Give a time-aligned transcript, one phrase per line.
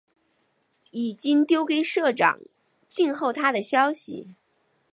[0.89, 2.39] 已经丟给社长，
[2.87, 4.33] 静候他的消息